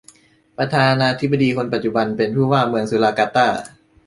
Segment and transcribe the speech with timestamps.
[0.57, 3.49] ประธานาธิปดีคนปัจจุบัน เป็นผู้ว่าเมืองสุราการ์ตา